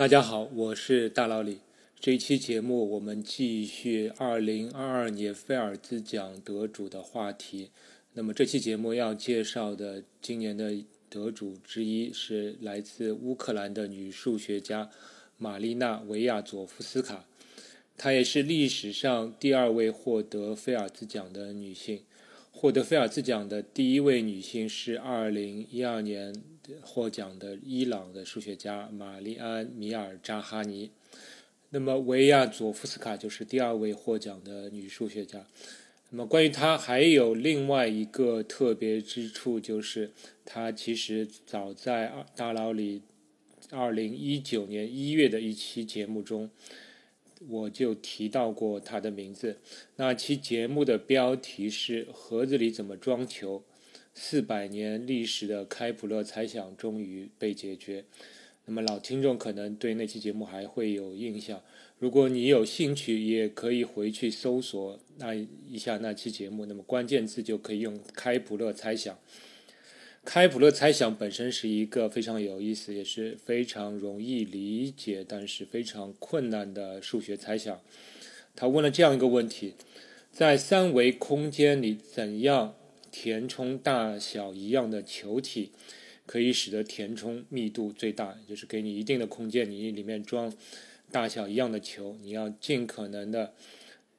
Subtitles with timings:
[0.00, 1.58] 大家好，我是大老李。
[2.00, 7.68] 这一期节目我们继续2022年菲尔兹奖得主的话题。
[8.14, 10.72] 那么这期节目要介绍的今年的
[11.10, 14.88] 得主之一是来自乌克兰的女数学家
[15.36, 17.26] 玛丽娜·维亚佐夫斯卡，
[17.98, 22.00] 她也是历史上第二位获得菲尔兹奖的女性。
[22.50, 26.34] 获得菲尔兹奖的第一位女性是2012年
[26.80, 30.90] 获奖的伊朗的数学家玛丽安·米尔扎哈尼。
[31.70, 35.46] 那么维亚佐夫斯卡就是第二位获奖的女数学家。
[36.10, 40.10] 那么关于她还有另外一个特别之处，就是
[40.44, 43.02] 她其实早在大佬里
[43.70, 46.50] 2019年1月的一期节目中。
[47.48, 49.60] 我就提到过他的名字。
[49.96, 53.64] 那期节目的标题是“盒子里怎么装球？
[54.22, 58.04] 四百年历史的开普勒猜想终于被解决。”
[58.66, 61.62] 那么老听众可能对那期节目还会有印象。
[61.98, 66.66] 如果你有兴趣，也可以回去搜索那一下那期节目。
[66.66, 69.18] 那么关键字就可以用“开普勒猜想”。
[70.22, 77.80] 开普勒猜想本身是一个非常有意思，也是非常容易理解，但是非常困难的数学猜想。
[78.54, 79.72] 他问了这样一个问题：
[80.30, 82.74] 在三维空间里，怎样
[83.10, 85.72] 填充大小一样的球体，
[86.26, 88.36] 可以使得填充密度最大？
[88.48, 90.52] 就是给你一定的空间，你里面装
[91.10, 93.54] 大小一样的球，你要尽可能的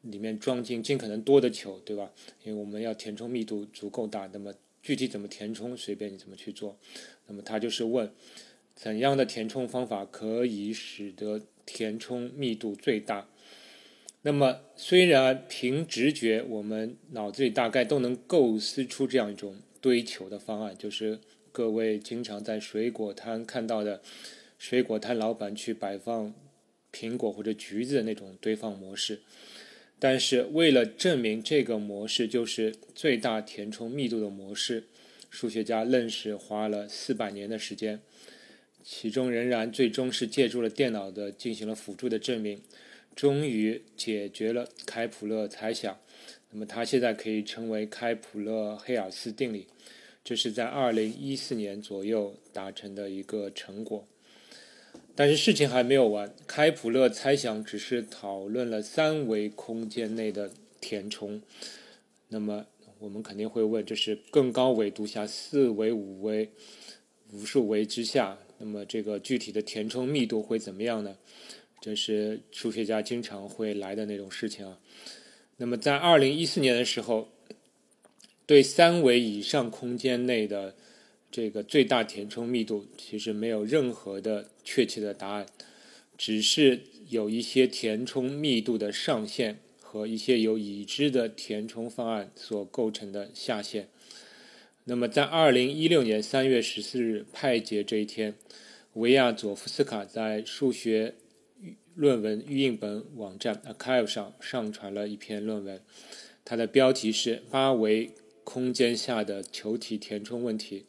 [0.01, 2.11] 里面装进尽可能多的球，对吧？
[2.43, 4.53] 因为我们要填充密度足够大，那么。
[4.83, 6.75] 具体怎么填充，随便你怎么去做。
[7.27, 8.11] 那么他就是问，
[8.73, 13.29] 怎样的填充方法可以使得填充密度最大？
[14.23, 21.19] 那么虽然凭直觉，我们脑子里大概都能构思出这样一种堆球的方案，就是
[21.51, 24.01] 各位经常在水果摊看到的，
[24.59, 26.33] 水果摊老板去摆放
[26.93, 29.21] 苹果或者橘子的那种堆放模式。
[29.97, 34.85] 但是，为了证明这个模式就是最大填充密度的模式，
[35.29, 38.01] 数学家愣是花了四百年的时间，
[38.83, 42.61] 其中仍然最终是借助了电脑的进行了辅助的证明，
[43.21, 45.95] 终于解决了开普勒猜想。
[46.49, 49.67] 那么，它现在可以称为开普勒黑尔斯定理，
[50.23, 54.07] 这是在二零一四年左右达成的一个成果。
[55.13, 60.49] 但是事情还没有完，开普勒猜想只是讨论了三维空间内的
[60.79, 61.39] 填充。
[62.29, 62.65] 那么
[62.97, 66.49] 我们肯定会问，这是更高纬度下四维、五维、
[67.31, 71.15] 无数维之下，那么这个具体的填充密度会怎么样呢？
[71.81, 74.79] 这是数学家经常会来的那种事情啊。
[75.57, 77.27] 那么在二零一四年的时候，
[78.45, 80.75] 对三维以上空间内的。
[81.33, 85.45] 这个最大填充密度其实没有任何的确切的答案，
[86.17, 93.87] 只是有一些填充密度的上限和一些由已知的填充方案所构成的下限。
[94.83, 98.35] 那么，在二零一六年三月十四日派节这一天，
[98.95, 101.13] 维亚佐夫斯卡在数学
[101.95, 105.81] 论文预印本网站 Archive 上上传了一篇论文，
[106.45, 108.11] 它的标题是“八维
[108.43, 110.85] 空间下的球体填充问题”。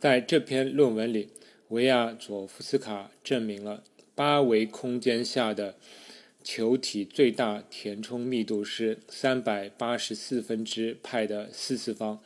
[0.00, 1.28] 在这篇论文里，
[1.68, 5.76] 维亚佐夫斯卡证明了八维空间下的
[6.42, 12.18] 球体最大填充密度是三百八十四分之派的四次方，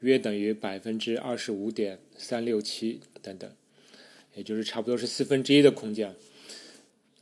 [0.00, 3.50] 约等于百分之二十五点三六七等等，
[4.34, 6.14] 也就是差不多是四分之一的空间。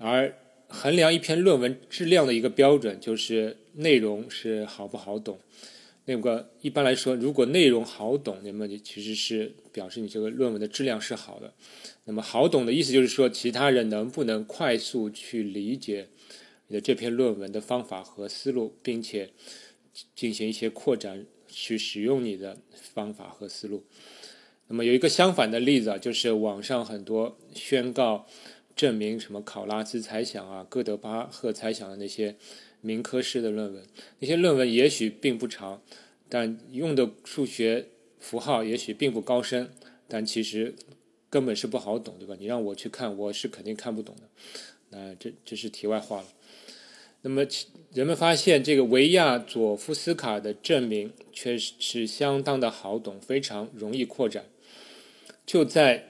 [0.00, 0.34] 而
[0.68, 5.38] 衡量一篇论文质量的一个标准就是内容是好不好懂。
[6.06, 11.52] 那个一般来说，如果内容好懂，那么你其实是表示你这个论文的质量是好的。
[12.04, 16.08] 那么好懂的意思就是说，其他人能不能快速去理解
[16.66, 19.30] 你的这篇论文的方法和思路，并且
[20.16, 23.84] 进行一些扩展，去使用你的方法和思路。
[24.66, 28.26] 那么有一个相反的例子啊，就是网上很多宣告
[28.80, 32.36] 证明什么考拉兹猜想啊、哥德巴赫猜想的那些。
[32.82, 33.84] 民科式的论文，
[34.20, 35.82] 那些论文也许并不长，
[36.30, 37.88] 但用的数学
[38.18, 39.70] 符号也许并不高深，
[40.08, 40.74] 但其实
[41.28, 42.34] 根本是不好懂，对吧？
[42.40, 44.22] 你让我去看，我是肯定看不懂的。
[44.88, 46.28] 那这这是题外话了。
[47.20, 47.46] 那么
[47.92, 54.46] 人们发现，这个维亚佐夫斯卡的证明却是相当的好懂，非常容易扩展。
[55.44, 56.06] 就在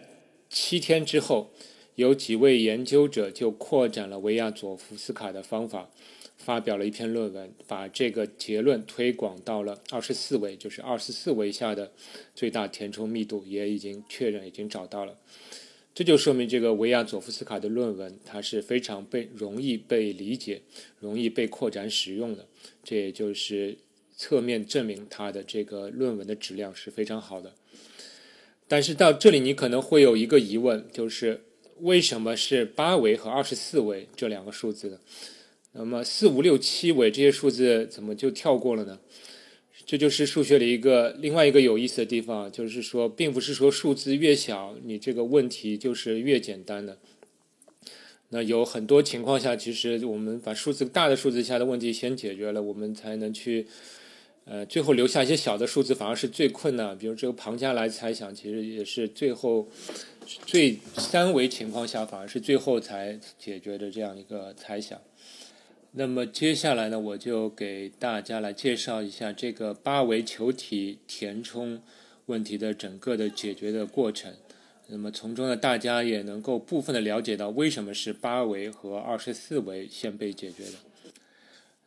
[0.48, 1.50] 七天之后，
[1.94, 5.90] 有几位研究者就扩展了维亚佐夫斯卡的方法。
[6.42, 11.92] 发表了一篇论文，把这个结论推广到了二十四维，就是二十四维下的
[12.34, 15.18] 最大填充密度也已经确认，已经找到了。
[15.94, 20.62] 这就说明这个维亚佐夫斯卡的论文，它是非常被容易被理解、
[20.98, 22.46] 容易被扩展使用的。
[22.82, 23.76] 这也就是
[24.16, 27.52] 侧面证明他的这个论文的质量是非常好的。
[28.66, 31.42] 但是到这里，你可能会有一个疑问，就是
[31.82, 34.98] 为什么是八维和二十四维这两个数字呢？
[35.72, 38.98] 那么四五六七维这些数字怎么就跳过了呢？
[39.86, 46.98] 这就是数学的一个另外一个有意思的地方，就是说，并不是说数字越小，你这个问题就是越简单的。
[48.28, 53.66] 那有很多情况下，其实我们把数字大的数字下的问题先解决了，我们才能去，
[54.52, 56.98] 呃，最后留下一些小的数字，反而是最困难。
[56.98, 59.68] 比如这个庞加莱猜想，其实也是最后
[60.44, 65.00] 最三维情况下，反而是最后才解决的这样一个猜想。
[65.92, 71.80] 那么接下来呢，我就给大家来介绍一下这个八维球体填充
[72.26, 74.34] 问题的整个的解决的过程。
[74.88, 80.72] 那么从中呢，大家也能够部分的了解到为什么是八维和二十四维先被解决的。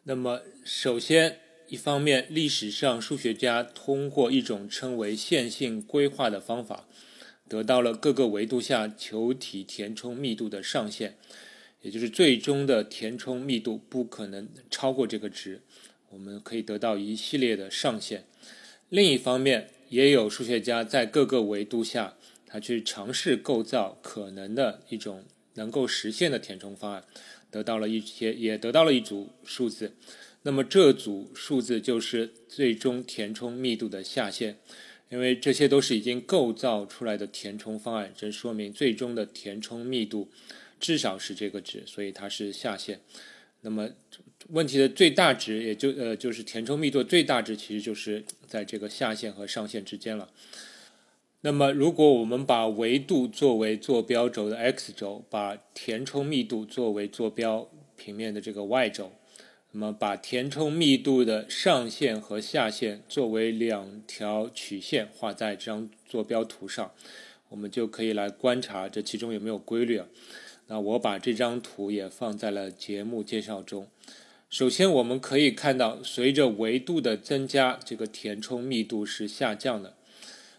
[0.03, 6.87] 那么首先，一方面，历史上数学家通过一种称为线性规划的方法，
[7.47, 11.17] 得到了各个维度下球体填充密度的上限。
[11.81, 15.61] 也就是最终的填充密度不可能超过这个值，
[16.09, 18.25] 我们可以得到一系列的上限。
[18.87, 22.15] 另一方面，也有数学家在各个维度下，
[22.45, 25.25] 他去尝试构造可能的一种
[25.55, 27.03] 能够实现的填充方案，
[27.51, 29.93] 得到了一些，也得到了一组数字。
[30.43, 34.57] 那么这组数字就是最终填充密度的下限，
[35.09, 40.29] 因为这些都是已经构造出来的填充方案，这说明最终的填充密度。
[40.79, 42.99] 至少是这个值，所以它是下限。
[43.61, 43.89] 那么
[44.49, 50.29] 问题的最大值，也就呃就是填充密度最大值，其实就是在这个下限和上限之间了。
[51.39, 59.13] 那么如果我们把维度作为坐标轴的 x 轴，把填充密度作为坐标平面的这个 y 轴，
[59.75, 66.91] 那么把填充密度的上限和下限作为两条曲线画在这张坐标图上，
[67.49, 69.99] 我们就可以来观察这其中有没有规律。
[70.67, 73.87] 那我把这张图也放在了节目介绍中。
[74.47, 79.95] 首先，我们可以看到，随着维度的增加，这个填充密度是下降的。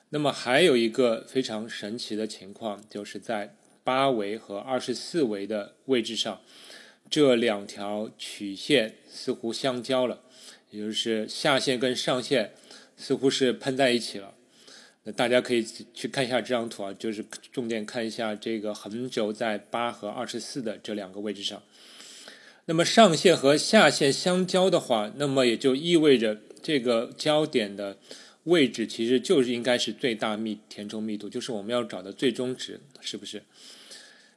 [0.09, 6.41] 那么，还有一个非常神奇的情况，就是在八维和二十四维的位置上，
[7.15, 10.21] 这两条曲线似乎相交了，
[10.73, 12.55] 也就是下线跟上线
[12.97, 14.35] 似乎是碰在一起了。
[15.05, 15.65] 那大家可以
[15.95, 21.63] 去看一下这张图啊，就是重点看一下这个横轴在八和二十四的这两个位置上。
[22.65, 27.97] 那么上线和下线相交的话，那么也就意味着这个焦点的
[28.43, 33.45] 位置其实就是应该是最大密填充密度，就是我们要找的最终值，是不是？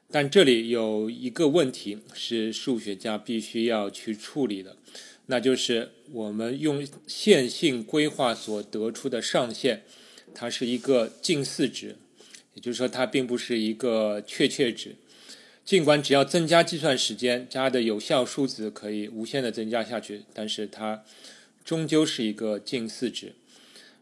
[0.09, 4.77] 但这里有一个问题是数学家必须要去处理的，
[5.25, 9.83] 那就是我们用线性规划所得出的上限。
[10.33, 11.95] 它是一个近似值，
[12.53, 14.95] 也就是说，它并不是一个确切值。
[15.65, 21.03] 尽管只要增加计算时间，加的有效数字可以无限的增加下去，但是它
[21.65, 23.33] 终究是一个近似值。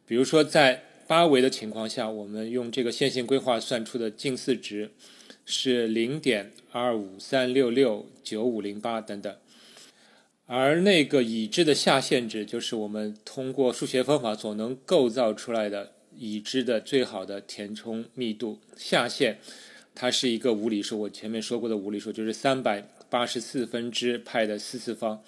[0.06, 4.92] 比如说，在八维的情况下，我们用这个线性规划算出的近似值
[5.46, 9.34] 是零点二五三六六九五零八等等，
[10.46, 15.94] 而那个已知的下限值，就是我们通过数学方法所能构造出来的。
[16.18, 19.38] 已知的最好的填充密度下限，
[19.94, 21.02] 它是一个无理数。
[21.02, 25.22] 我前面说过的无理数就是三百八十四分之派的四次方。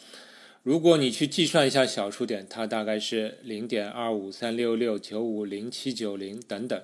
[0.64, 6.82] 如果你去计算一下小数点，它大概是零点二五三六六九五零七九零等等。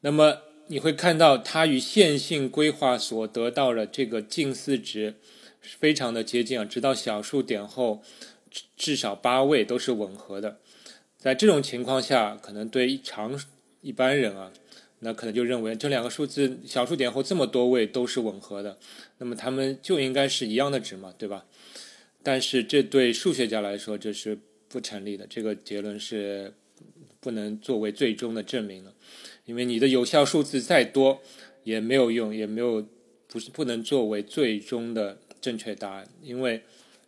[0.00, 0.38] 那么
[0.70, 5.16] 你会看到，它与线性规划所得到的这个近似值
[5.60, 8.04] 非常的接近啊，直到小数点后
[8.76, 10.60] 至少八位都是吻合的。
[11.18, 13.36] 在这种情况下，可能对常
[13.80, 14.52] 一般人啊，
[15.00, 18.78] 那可能就认为这两个数字小数点后这么多位都是吻合的，
[19.18, 21.46] 那么它们就应该是一样的值嘛，对吧？
[22.22, 26.54] 但是这对数学家来说这是不成立的，这个结论是
[27.18, 28.94] 不能作为最终的证明了，
[29.50, 31.20] 因为你的有效数字再多
[31.64, 32.86] 也没有用，也没有
[33.26, 36.62] 不是不能作为最终的正确答案，因为。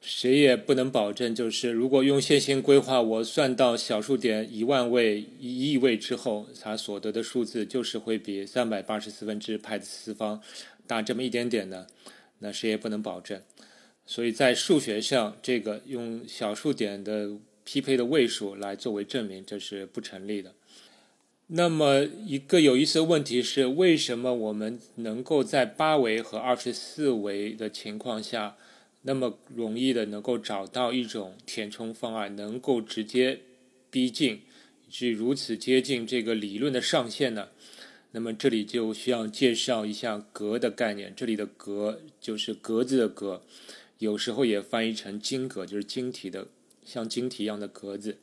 [0.04, 10.42] 谁也不能保证，就是如果用线性规划，我算到小数点一万位、一亿位之后，它所得的数字就是会比三百八十四分之派的次方
[10.88, 11.86] 大这么一点点的，
[12.40, 13.40] 那谁也不能保证。
[14.04, 20.52] 所以在数学上，这个用小数点的匹配的位数来作为证明，这是不成立的。
[21.48, 28.56] 那么一个有意思的问题是，为什么我们能够在八维和二十四维的情况下，
[29.02, 33.40] 那么容易的能够找到一种填充方案，能够直接
[33.90, 34.40] 逼近，
[34.88, 37.48] 至如此接近这个理论的上限呢？
[38.12, 41.12] 那么这里就需要介绍一下格的概念。
[41.14, 43.42] 这里的格就是格子的格，
[43.98, 46.46] 有时候也翻译成晶格，就是晶体的，
[46.84, 48.18] 像晶体一样的格子。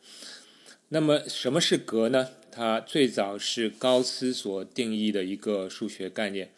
[0.90, 2.30] 那么什么是格呢？
[2.60, 6.52] 它最早是高斯所定义的一个数学概念。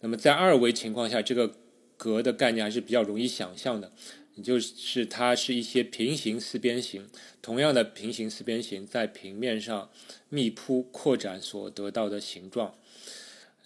[0.00, 1.58] 那么在二维情况下，这个
[1.98, 3.92] 格的概念还是比较容易想象的，
[4.34, 7.06] 也就是它是一些平行四边形，
[7.42, 9.90] 同样的平行四边形在平面上
[10.30, 12.74] 密铺扩展所得到的形状。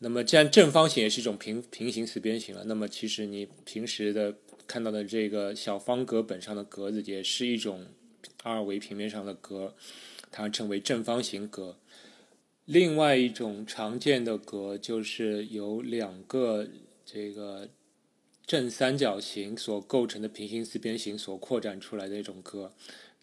[0.01, 4.35] 那么既然正方形也是一种平平行四边形了，那么其实你平时的
[4.67, 7.87] 看到的这个小方格本上的格子也是一种
[8.43, 9.77] 二维平面上的格。
[10.31, 11.77] 它称为正方形格。
[12.65, 16.67] 另外一种常见的格就是由两个
[17.05, 17.69] 这个
[18.45, 22.73] 正三角形所构成的平行四边形所扩展出来的一种格，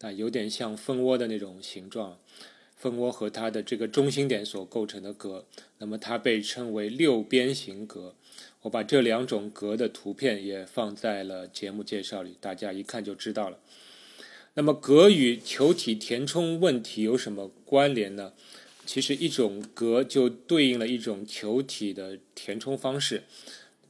[0.00, 2.18] 那有点像蜂窝的那种形状，
[2.74, 5.46] 蜂窝和它的这个中心点所构成的格，
[5.78, 8.14] 那么它被称为六边形格。
[8.62, 13.58] 我把这两种格的图片也放在了节目介绍里，大家一看就知道了。
[14.54, 18.32] 那么格与球体填充问题有什么关联呢？
[18.86, 23.24] 其实一种格就对应了一种球体的填充方式。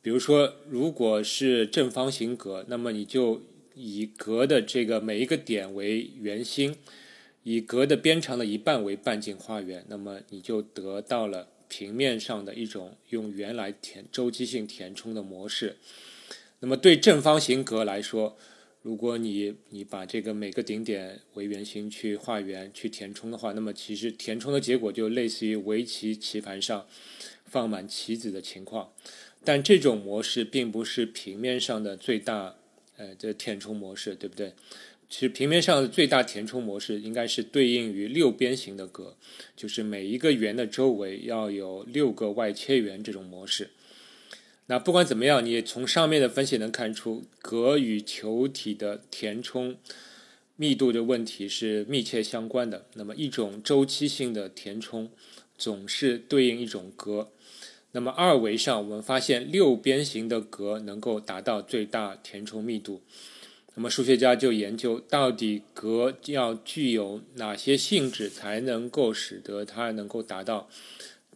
[0.00, 3.42] 比如说，如果是正方形格，那么你就
[3.74, 6.76] 以格的这个每一个点为圆心，
[7.42, 15.76] 以格的边长的一半为半径画圆，那么你就得到了平面上的一种用圆来填周期性填充的模式。
[16.60, 18.36] 那么对正方形格来说，
[18.84, 26.86] 如果你你把这个每个顶点为圆心去画圆去填充的话，那么其实填充的结果就类似于围棋棋盘上
[27.46, 28.92] 放满棋子的情况。
[29.42, 32.56] 但这种模式并不是平面上的最大
[32.98, 34.52] 呃的填充模式，对不对？
[35.08, 39.16] 其实平面上的最大填充模式应该是对应于六边形的格，
[39.56, 43.70] 就是每一个圆的周围要有六个外切圆这种模式。
[44.66, 49.76] 那不管怎么样，你从上面的分析能看出，格与球体的填充
[50.56, 52.86] 密度的问题是密切相关的。
[52.94, 55.10] 那么一种周期性的填充
[55.58, 57.30] 总是对应一种格。
[57.92, 63.02] 那么二维上，我们发现六边形的格能够达到最大填充密度。
[63.74, 70.70] 那么数学家就研究到底格要具有哪些性质，才能够使得它能够达到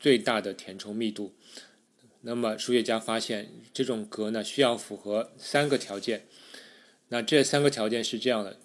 [0.01, 1.35] 最大的填充密度。
[2.23, 6.27] 那么数学家发现，这种格呢需要符合三个条件。
[7.09, 8.59] 那这三个条件是这样的：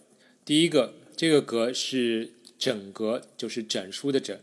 [0.44, 4.38] 第一个，这个格是整格，就是整数的整。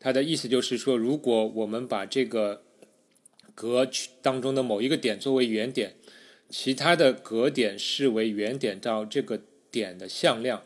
[0.00, 2.62] 它的意思就是说，如果我们把这个
[3.54, 3.88] 格
[4.22, 5.94] 当中的某一个点作为原点，
[6.48, 9.40] 其他的格点视为原点到这个
[9.70, 10.64] 点的向量，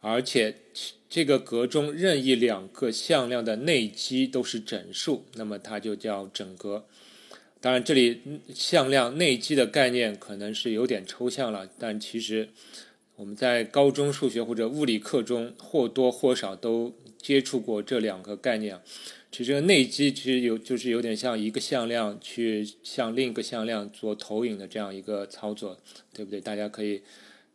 [0.00, 0.56] 而且。
[1.08, 6.84] 这个格中任意两个向量的内积都是整数，那么它就叫整格。
[7.60, 8.20] 当然，这里
[8.52, 12.48] 向量内积的概念可能是有点抽象了，但其实
[13.14, 18.80] 我们在高中数学或者物理课中或多或少都接触过这两个概念。
[19.30, 25.78] 其实内积其实有就是有点像一个向量去向另一个向量做投影的这样一个操作，
[26.12, 26.40] 对不对？
[26.40, 27.00] 大家可以。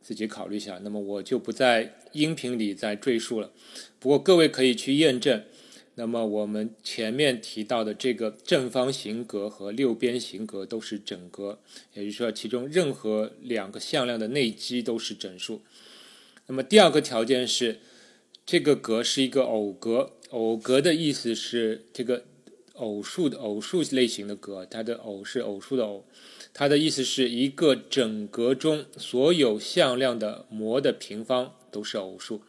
[0.02, 3.52] 自己考虑一下，那么我就不在音频里再赘述了。
[4.00, 5.44] 不过各位可以去验证。
[5.96, 11.60] 那么我们前面提到的这个正方形格和六边形格都是整格，
[11.94, 15.62] 也就是说其中任何两个向量的内积都是整数。
[16.48, 17.80] 那么第二个条件是，
[18.46, 20.14] 这个格是一个偶格。
[20.30, 22.24] 偶格的意思是这个
[22.74, 26.06] 偶数的偶数类型的格，它的偶是偶数的偶。
[26.54, 32.42] 它的意思是一个整格中所有向量的模的平方都是偶数。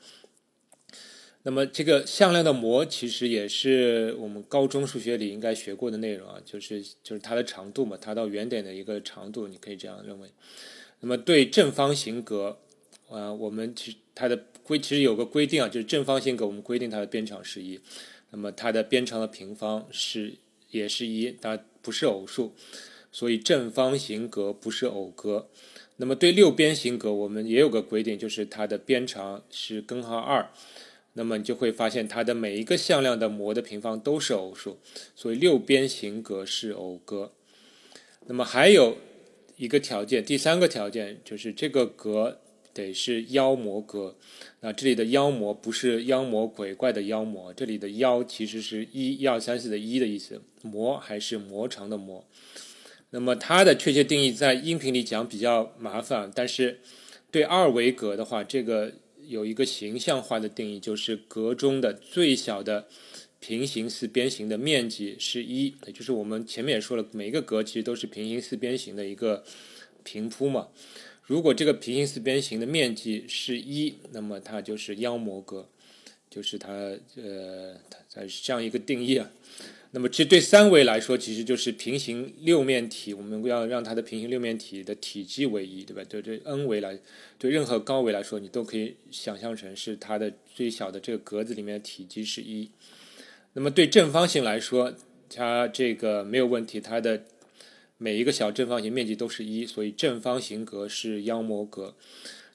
[1.45, 10.29] 那么这个向量的模其实也是我们高中数学里应该学过的内容啊，就是就是它的长度嘛，它到原点的一个长度，你可以这样认为。
[11.00, 12.59] 那么对正方形格，
[13.09, 17.81] 啊，我们其它的规其实有个规定啊，就是正方形格我们规定它的边长是一，
[18.33, 20.35] 那么它的边长的平方是
[20.71, 22.53] 也是一，它不是偶数。
[23.15, 25.49] 所以正方形格不是偶格。
[25.99, 30.51] 那么对六边形格，我们也有个规定，就是它的边长是根号二。
[31.12, 34.79] 那么你就会发现它的每一个向量的模的平方都是偶数，
[35.15, 37.33] 所以六边形格是偶格。
[38.27, 38.97] 那么还有
[39.59, 42.41] 一个条件，第三个条件就是这个格
[42.73, 44.17] 得是妖魔格。
[44.61, 52.25] 那这里的妖魔不是妖魔鬼怪的妖魔，这里的妖其实是一一二三四的一的意思，魔还是魔长的魔。
[53.11, 56.81] 那么它的确切定义在音频里讲比较麻烦，但是
[57.31, 58.93] 对二维格的话，这个
[59.26, 62.87] 有一个形象化的定义，就是格中的最小的
[63.41, 69.45] 平行四边形的面积是一，也就是我们前面也说了，每一个格其实都是平行四边形的一个
[70.05, 70.69] 平铺嘛。
[71.25, 75.69] 如果这个平行四边形的面积是一，那么它就是妖魔格，
[76.29, 76.73] 就是它
[77.17, 77.76] 呃
[78.12, 79.31] 它是这样一个定义啊。
[79.95, 83.12] 那么这对三维来说，其实就是平行六面体。
[83.12, 86.02] 我们要让它的平行六面体的体积为一，对吧？
[86.09, 86.99] 对对，n 维来，
[87.38, 92.71] 对任何高维来说，你都可以想象成是它的最小的这个格子里面的体积是一。
[93.52, 94.95] 那么对正方形来说，
[95.29, 97.25] 它这个没有问题，它的
[98.02, 101.94] 每一个小正方形面积都是一，所以正方形格是妖魔格。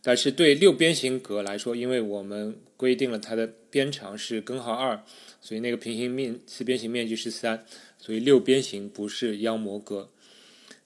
[0.01, 5.01] 但是对六边形格来说，因为我们规定了它的边长是根号二。
[5.39, 7.65] 所以那个平行面四边形面积是三，
[7.97, 10.09] 所以六边形不是妖魔格。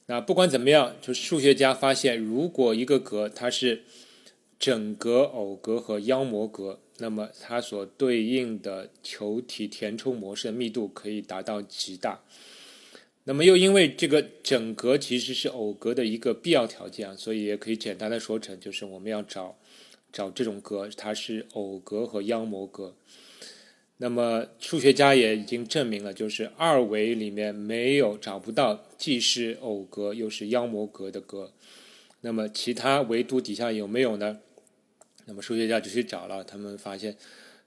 [0.05, 3.81] 那不管怎么样，就数学家发现，如果一个格它是
[4.59, 12.21] 整格、偶格和妖魔格，那么它所对应的球体填充模式的密度可以达到极大。
[13.25, 19.57] 那么又因为这个整格其实是偶格的一个必要条件啊，所以也可以简单的说成，就是我们要找
[20.11, 22.95] 找这种格，它是偶格和央模格。
[23.97, 31.53] 那么数学家也已经证明了，就是二维里面没有找不到既是偶格又是央模格的格。
[32.21, 34.39] 那么其他维度底下有没有呢？
[35.25, 37.15] 那么数学家就去找了，他们发现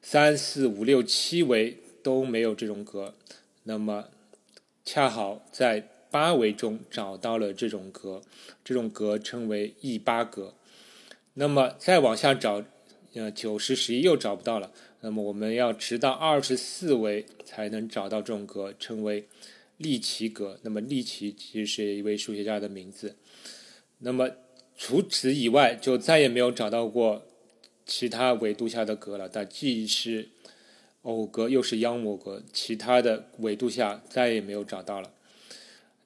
[0.02, 3.14] 三四五六七维都没有这种格。
[3.62, 4.08] 那么
[4.94, 8.22] 恰好在八维中找到了这种格，
[8.62, 10.54] 这种格称为 E 八格。
[11.32, 12.62] 那么再往下找，
[13.14, 14.70] 呃，九十十一又找不到了。
[15.00, 19.26] 那么我们要直到二十四维才能找到这种格，称为
[19.78, 20.60] 利奇格。
[20.62, 23.16] 那么利奇其实是一位数学家的名字。
[23.98, 24.30] 那么
[24.76, 27.26] 除此以外，就再也没有找到过
[27.85, 29.28] 其他维度下的格了。
[29.28, 30.28] 它既是
[31.05, 35.11] 偶格又是妖魔格，其他的维度下再也没有找到了。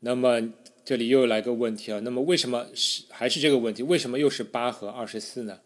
[0.00, 0.52] 那么
[0.84, 3.82] 这里又来个问题啊，那么为什么是还是这个问题？
[3.82, 5.60] 为什么又是八和二十四呢？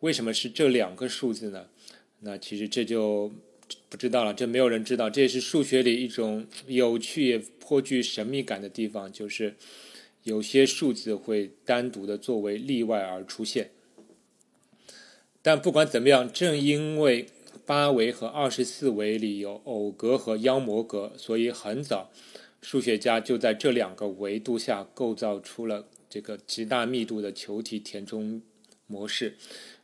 [0.00, 1.66] 为什么是这两个数字呢？
[2.20, 3.32] 那其实这就
[3.88, 5.10] 不知道了，这没有人知道。
[5.10, 9.54] 这也是数学里一种有趣也颇具神秘感的地方，就是
[10.22, 13.70] 有些数字会单独的作为例外而出现。
[15.40, 17.26] 但不管怎么样，正因为
[17.66, 22.10] 八维和二十四维里有偶格和妖魔格，所以很早
[22.60, 28.42] 数学家就在这两个维度下构造出了这个极大密度的球体填充
[28.86, 29.36] 模式，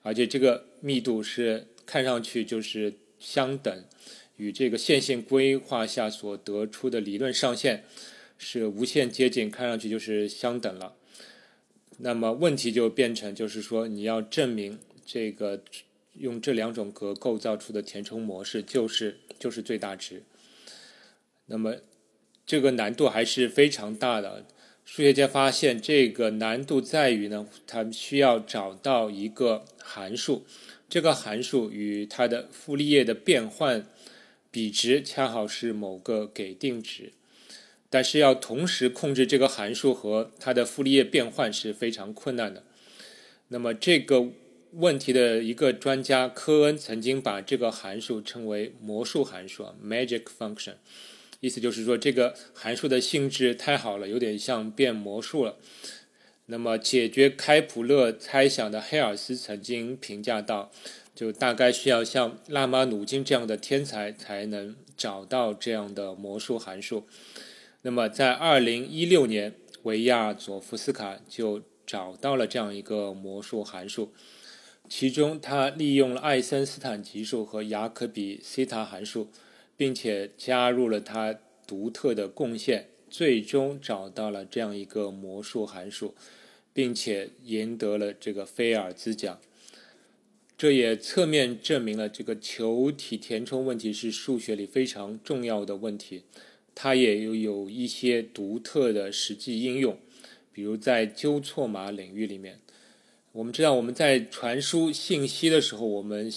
[0.02, 1.68] 而且这个密度是。
[1.90, 3.82] 看上去就是相等，
[4.36, 7.82] 与这个线性规划下所得出的理论上限
[8.36, 10.96] 是无限接近，看上去就是相等了。
[11.96, 15.62] 那么问题就变成，就是说你要证明这个
[16.18, 20.22] 用这两种格构造出的填充模式就是就是最大值。
[21.46, 21.76] 那么
[22.46, 24.46] 这个难度还是非常大的。
[24.84, 30.46] 数学家发现这个难度在于呢，他需要找到一个函数。
[30.88, 33.86] 这个函数与它的傅立叶的变换
[34.50, 37.12] 比值恰好是某个给定值，
[37.90, 42.64] 但是要同时控制这个函数和它的傅立叶变换是非常困难的。
[43.48, 44.28] 那么这个
[44.72, 50.74] 问题的一个专家科恩曾经把这个函数称为魔术函数 （magic function），
[51.40, 55.56] 意思就是说这个函数的性质太好了，有点像变魔术了。
[56.46, 60.70] 那么，解决开普勒猜想的黑尔斯曾经评价到，
[61.14, 67.06] 就大概需要像拉马努金这样的天才才能找到这样的魔术函数。
[67.82, 74.12] 那么，在二零一六年，维亚佐夫斯卡就找到了这样一个魔术函数，
[74.88, 79.28] 其中他利用了爱森斯坦级数和雅可比西塔函数，
[79.76, 86.14] 并且加入了他独特的贡献，最终找到了这样一个魔术函数。
[86.74, 89.40] 并且赢得了这个菲尔兹奖，
[90.56, 96.22] 这也侧面证明了这个球体填充问题是数学里非常重要的问题。
[96.76, 99.98] 它也有有一些独特的实际应用，
[100.52, 102.60] 比如在纠错码领域里面，
[103.32, 106.32] 我们知道我们在传输信息的时候，我们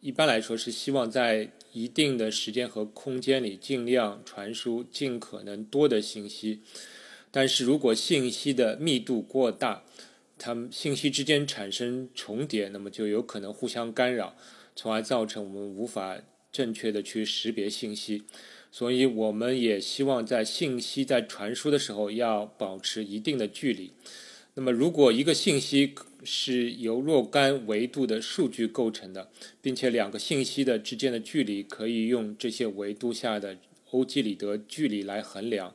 [0.00, 6.62] 一般来说是希望在一定的时间和空间里尽量传输尽可能多的信息。
[7.30, 9.84] 但是如果信息的密度过大，
[10.38, 14.34] 它们信息之间产生重叠，那么就有可能互相干扰，
[14.74, 16.18] 从而造成我们无法
[16.50, 18.24] 正确的去识别信息。
[18.70, 23.92] 所以，我们也希望在信息在传输的时候要保持一定的距离。
[24.54, 29.30] 那么，如果一个信息是由若干维度的数据构成的，
[29.62, 33.56] 并且两个信息的之间的距离可以用这些维度下的
[33.92, 35.74] 欧几里得距离来衡量，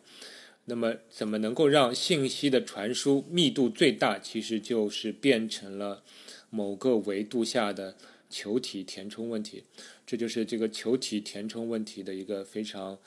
[0.66, 4.20] 那么怎么能够让信息的传输密度最大？
[4.20, 6.04] 其实就是变成了
[6.52, 7.96] 某个维度下的
[8.30, 9.64] 球体填充问题。
[10.06, 13.00] 这就是这个球体填充问题的一个非常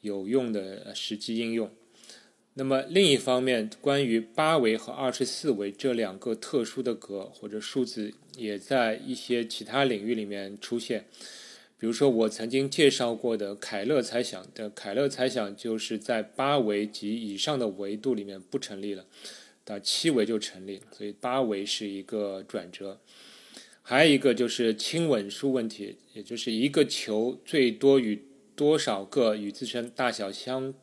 [0.00, 1.70] 有用的实际应用。
[2.60, 11.06] 那么另一方面，关于八维和二十四维这两个特殊的格或者数字，也在一些其他领域里面出现。
[11.78, 19.06] 比如说，我曾经介绍过的凯勒猜想的凯勒猜想，就是在八维及以上的维度里面不成立了，
[19.64, 23.00] 到七维就成立，所以八维是一个转折。
[23.80, 28.22] 还有一个就是亲吻数问题，也就是一个球最多与
[28.54, 30.74] 多少个与自身大小相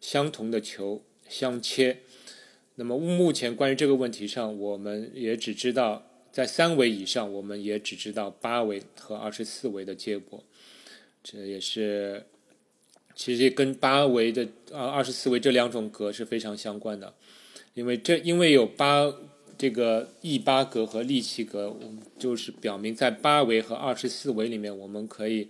[0.00, 1.98] 相同的球相切。
[2.76, 10.42] 那么目前关于这个问题上，我们也只知道在三维以上，我们也只知道八维和二十四维的结果。
[11.22, 12.24] 这也是
[13.14, 17.14] 其实跟八维的啊二十四维这两种格是非常相关的，
[17.74, 19.12] 因为这因为有八。
[19.60, 21.76] 这个 E 八格和利奇格，
[22.16, 25.48] 就是表明在八维和二十四维里面，我们可以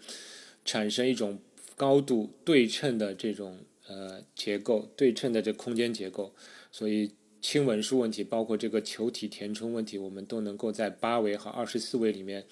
[0.64, 1.38] 产生一种
[1.76, 6.32] 高度对称的这种呃结构，对称的这空间结构。
[6.70, 7.10] 所以
[7.42, 12.46] 亲吻数问题，包括这个球体填充问题，我们都能够在八维和二十四维里面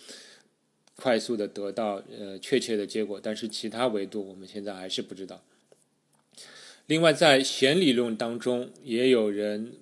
[0.97, 3.21] 快速的得到呃确切的结果。
[3.23, 5.45] 但是其他维度，我们现在还是不知道。
[6.87, 9.75] 另外，在弦理论当中，也有人。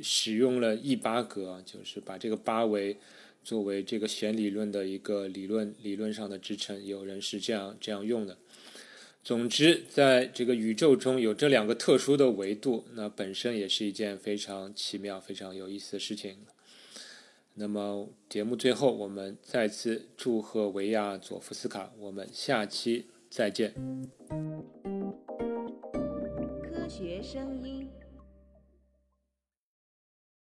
[0.00, 2.96] 使用了 E 八格，就是把这个八维
[3.42, 6.86] 作为这个弦理论的一个理论理论上的支撑。
[6.86, 8.36] 有人是这样这样用的。
[9.28, 16.38] 总之，在这个宇宙中有这两个特殊的维度，那本身也是一件非常奇妙、非常有意思的事情。
[17.52, 21.92] 那么节目最后，我们再次祝贺维亚佐夫斯卡。
[21.98, 23.74] 我们下期再见。
[26.62, 27.86] 科学声音。